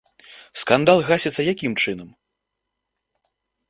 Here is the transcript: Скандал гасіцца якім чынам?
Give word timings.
Скандал 0.61 0.99
гасіцца 1.11 1.41
якім 1.53 1.73
чынам? 1.85 2.09